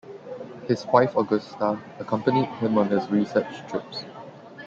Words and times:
His 0.67 0.83
wife, 0.87 1.15
Augusta, 1.15 1.79
accompanied 1.99 2.47
him 2.53 2.75
on 2.79 2.89
his 2.89 3.07
research 3.11 3.55
trips. 3.69 4.03